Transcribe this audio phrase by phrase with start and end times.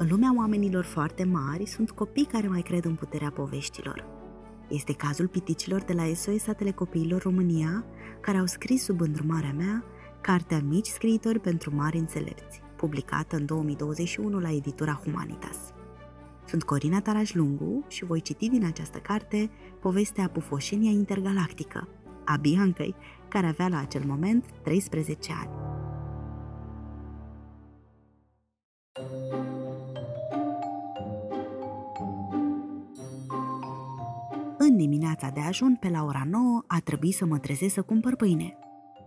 [0.00, 4.04] În lumea oamenilor foarte mari sunt copii care mai cred în puterea poveștilor.
[4.68, 7.84] Este cazul piticilor de la SOS a Telecopiilor România,
[8.20, 9.84] care au scris sub îndrumarea mea
[10.20, 15.56] cartea Mici scriitori pentru mari înțelepți, publicată în 2021 la editura Humanitas.
[16.46, 21.88] Sunt Corina Taraj Lungu și voi citi din această carte povestea Pufoșenia Intergalactică,
[22.24, 22.94] a Biancăi,
[23.28, 25.50] care avea la acel moment 13 ani.
[34.80, 38.56] Dimineața de ajun, pe la ora 9, a trebuit să mă trezesc să cumpăr pâine.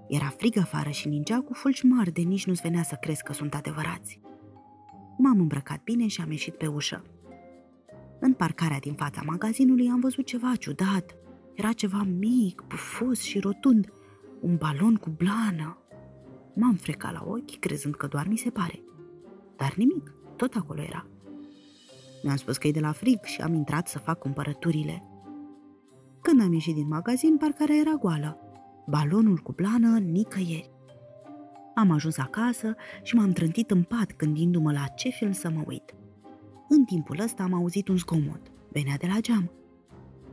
[0.08, 3.34] Era frig afară și ningea cu fulgi mari de nici nu-ți venea să crezi că
[3.34, 4.20] sunt adevărați.
[5.18, 7.04] M-am îmbrăcat bine și am ieșit pe ușă.
[8.20, 11.16] În parcarea din fața magazinului am văzut ceva ciudat.
[11.54, 13.94] Era ceva mic, pufos și rotund,
[14.42, 15.78] un balon cu blană.
[16.56, 18.84] M-am frecat la ochi, crezând că doar mi se pare.
[19.56, 21.08] Dar nimic, tot acolo era.
[22.24, 25.04] Mi-am spus că e de la frig și am intrat să fac cumpărăturile.
[26.34, 28.38] Când am ieșit din magazin, parcarea era goală.
[28.88, 30.72] Balonul cu blană nicăieri.
[31.76, 35.96] Am ajuns acasă și m-am trântit în pat gândindu-mă la ce film să mă uit.
[36.70, 38.42] În timpul ăsta am auzit un zgomot.
[38.72, 39.52] Venea de la geam.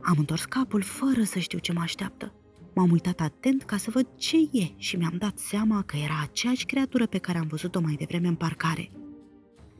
[0.01, 2.33] Am întors capul fără să știu ce mă așteaptă.
[2.73, 6.65] M-am uitat atent ca să văd ce e și mi-am dat seama că era aceeași
[6.65, 8.89] creatură pe care am văzut-o mai devreme în parcare.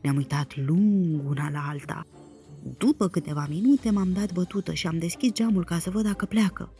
[0.02, 2.06] Ne-am uitat lung una la alta.
[2.78, 6.72] După câteva minute m-am dat bătută și am deschis geamul ca să văd dacă pleacă.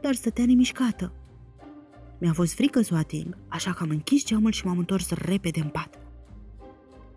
[0.00, 1.12] Dar stătea nemișcată.
[2.18, 5.60] Mi-a fost frică să o ating, așa că am închis geamul și m-am întors repede
[5.60, 5.98] în pat.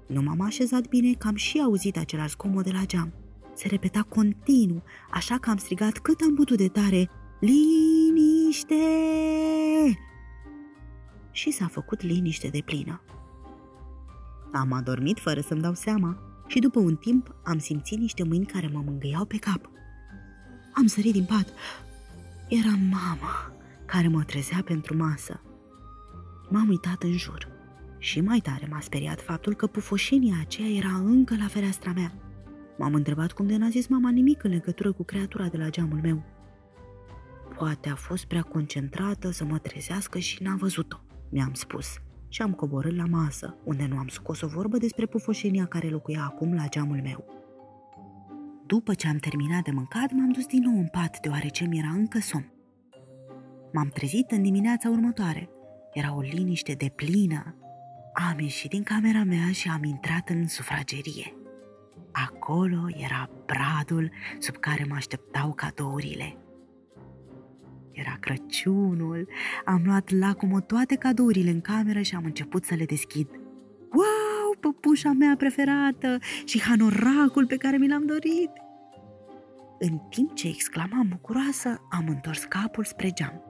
[0.08, 3.14] Nu m-am așezat bine că am și auzit același zgomot de la geam.
[3.56, 8.76] Se repeta continuu, așa că am strigat cât am putut de tare, Liniște!
[11.32, 13.02] Și s-a făcut liniște de plină.
[14.52, 18.70] Am adormit fără să-mi dau seama și după un timp am simțit niște mâini care
[18.74, 19.70] mă mângâiau pe cap.
[20.74, 21.48] Am sărit din pat.
[22.48, 23.54] Era mama
[23.86, 25.42] care mă trezea pentru masă.
[26.50, 27.48] M-am uitat în jur.
[27.98, 32.14] Și mai tare m-a speriat faptul că pufoșenia aceea era încă la fereastra mea.
[32.78, 36.00] M-am întrebat cum de n-a zis mama nimic în legătură cu creatura de la geamul
[36.02, 36.24] meu.
[37.58, 40.98] Poate a fost prea concentrată să mă trezească și n-a văzut-o,
[41.30, 41.88] mi-am spus.
[42.34, 46.24] Și am coborât la masă, unde nu am scos o vorbă despre pufoșenia care locuia
[46.24, 47.26] acum la geamul meu.
[48.66, 51.88] După ce am terminat de mâncat, m-am dus din nou în pat, deoarece mi era
[51.88, 52.52] încă somn.
[53.74, 55.50] M-am trezit în dimineața următoare.
[55.94, 57.56] Era o liniște de plină.
[58.14, 61.36] Am ieșit din camera mea și am intrat în sufragerie.
[62.12, 66.38] Acolo era bradul sub care mă așteptau cadourile.
[67.94, 69.28] Era Crăciunul,
[69.66, 73.28] am luat lacomă toate cadourile în cameră și am început să le deschid.
[73.92, 78.50] Wow, păpușa mea preferată și hanoracul pe care mi l-am dorit!
[79.80, 83.42] În timp ce exclamam bucuroasă, am întors capul spre geam.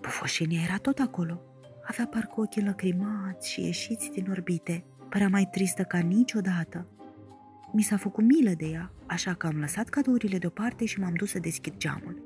[0.00, 1.40] Pufoșenia era tot acolo.
[1.86, 4.84] Avea parcă ochii lăcrimați și ieșiți din orbite.
[5.08, 6.88] Părea mai tristă ca niciodată.
[7.72, 11.30] Mi s-a făcut milă de ea, așa că am lăsat cadourile deoparte și m-am dus
[11.30, 12.23] să deschid geamul.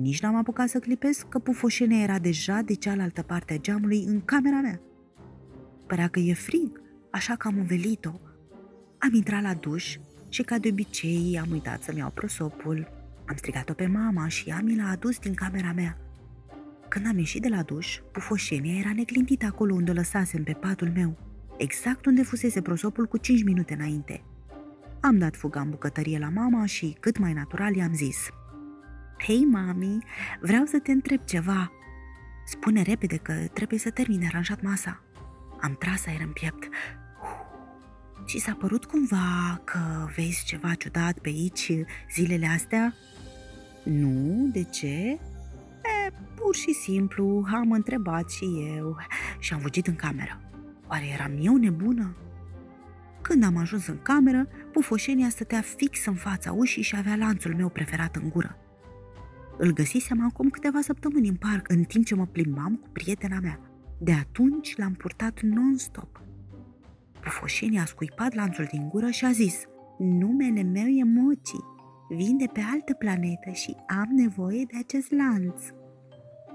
[0.00, 4.24] Nici n-am apucat să clipesc că pufoșenia era deja de cealaltă parte a geamului în
[4.24, 4.80] camera mea.
[5.86, 6.80] Părea că e frig,
[7.10, 8.20] așa că am învelit-o.
[8.98, 9.96] Am intrat la duș
[10.28, 12.88] și ca de obicei am uitat să-mi iau prosopul.
[13.26, 15.98] Am strigat-o pe mama și ea mi l-a adus din camera mea.
[16.88, 20.90] Când am ieșit de la duș, pufoșenia era neclintită acolo unde o lăsasem pe patul
[20.94, 21.16] meu,
[21.56, 24.22] exact unde fusese prosopul cu 5 minute înainte.
[25.00, 28.16] Am dat fuga în bucătărie la mama și, cât mai natural, i-am zis
[29.18, 30.04] Hei, mami,
[30.40, 31.72] vreau să te întreb ceva.
[32.46, 35.02] Spune repede că trebuie să termine aranjat masa.
[35.60, 36.68] Am tras aer în piept.
[38.24, 41.72] Și s-a părut cumva că vezi ceva ciudat pe aici
[42.12, 42.94] zilele astea?
[43.84, 44.86] Nu, de ce?
[44.86, 45.18] E,
[46.34, 48.44] pur și simplu, am întrebat și
[48.76, 48.96] eu
[49.38, 50.40] și am fugit în cameră.
[50.88, 52.16] Oare eram eu nebună?
[53.22, 57.68] Când am ajuns în cameră, pufoșenia stătea fix în fața ușii și avea lanțul meu
[57.68, 58.58] preferat în gură.
[59.58, 63.60] Îl găsisem acum câteva săptămâni în parc, în timp ce mă plimbam cu prietena mea.
[63.98, 66.20] De atunci l-am purtat non-stop.
[67.20, 69.64] Pufoșenia a scuipat lanțul din gură și a zis
[69.98, 71.50] Numele meu e Moci,
[72.08, 75.62] vin de pe altă planetă și am nevoie de acest lanț.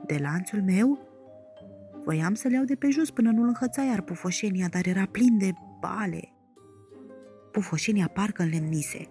[0.05, 0.99] De lanțul meu?
[2.03, 5.51] Voiam să-l iau de pe jos până nu-l înhăța iar pufoșenia, dar era plin de
[5.79, 6.33] bale.
[7.51, 9.07] Pufoșenia parcă înlemnise.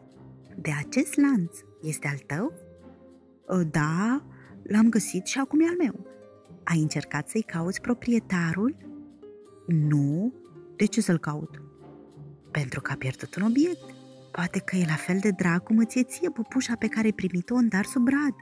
[0.57, 2.70] De acest lanț este al tău?
[3.51, 4.23] Ă, da,
[4.63, 6.07] l-am găsit și acum e al meu.
[6.65, 8.77] Ai încercat să-i cauți proprietarul?
[9.67, 10.35] Nu.
[10.77, 11.63] De ce să-l caut?
[12.51, 13.95] Pentru că a pierdut un obiect.
[14.33, 17.13] Poate că e la fel de drag cum îți e ție pupușa pe care ai
[17.13, 18.35] primit-o în dar sub brad.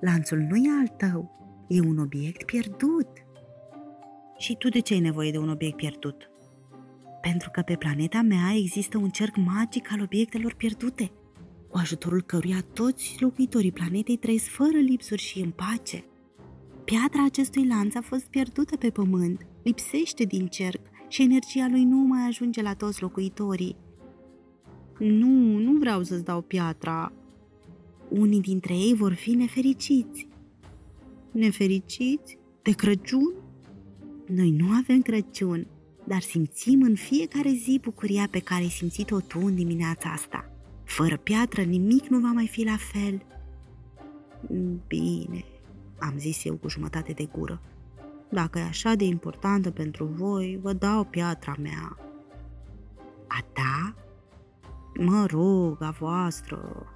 [0.00, 1.30] Lanțul nu e al tău,
[1.68, 3.08] e un obiect pierdut.
[4.36, 6.30] Și tu de ce ai nevoie de un obiect pierdut?
[7.20, 11.12] Pentru că pe planeta mea există un cerc magic al obiectelor pierdute,
[11.70, 16.04] cu ajutorul căruia toți locuitorii planetei trăiesc fără lipsuri și în pace.
[16.84, 21.96] Piatra acestui lanț a fost pierdută pe pământ, lipsește din cerc și energia lui nu
[21.96, 23.76] mai ajunge la toți locuitorii.
[24.98, 27.12] Nu, nu vreau să-ți dau piatra.
[28.08, 30.28] Unii dintre ei vor fi nefericiți.
[31.32, 32.38] Nefericiți?
[32.62, 33.32] De Crăciun?
[34.26, 35.66] Noi nu avem Crăciun,
[36.04, 40.50] dar simțim în fiecare zi bucuria pe care ai simțit-o tu în dimineața asta.
[40.90, 43.22] Fără piatră nimic nu va mai fi la fel.
[44.86, 45.44] Bine,
[45.98, 47.60] am zis eu cu jumătate de gură.
[48.30, 51.96] Dacă e așa de importantă pentru voi, vă dau piatra mea.
[53.26, 53.94] A ta?
[54.94, 56.86] Mă rog, a voastră.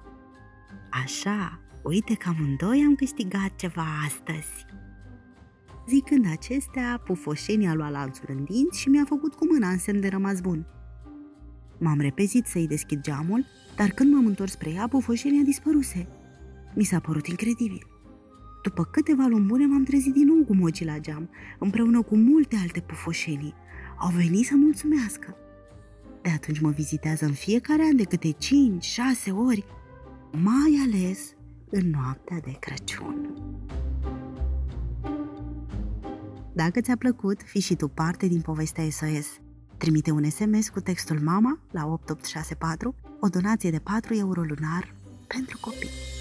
[1.03, 4.65] Așa, uite că amândoi am câștigat ceva astăzi.
[5.87, 9.99] Zicând acestea, pufoșenia a luat lanțul în dinți și mi-a făcut cu mâna în semn
[9.99, 10.65] de rămas bun.
[11.77, 13.45] M-am repezit să-i deschid geamul,
[13.75, 16.07] dar când m-am întors spre ea, pufoșenia dispăruse.
[16.75, 17.87] Mi s-a părut incredibil.
[18.63, 21.29] După câteva luni bune m-am trezit din nou cu moci la geam,
[21.59, 23.53] împreună cu multe alte pufoșenii.
[23.99, 25.35] Au venit să mulțumească.
[26.21, 28.35] De atunci mă vizitează în fiecare an de câte 5-6
[29.31, 29.65] ori,
[30.31, 31.33] mai ales
[31.69, 33.33] în noaptea de Crăciun.
[36.53, 39.39] Dacă ți-a plăcut, fi și tu parte din povestea SOS.
[39.77, 44.93] Trimite un SMS cu textul MAMA la 8864, o donație de 4 euro lunar
[45.27, 46.14] pentru copii.